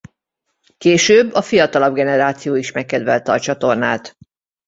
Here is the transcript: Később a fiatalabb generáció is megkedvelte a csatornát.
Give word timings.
Később 0.77 1.33
a 1.33 1.41
fiatalabb 1.41 1.93
generáció 1.93 2.55
is 2.55 2.71
megkedvelte 2.71 3.31
a 3.31 3.39
csatornát. 3.39 4.17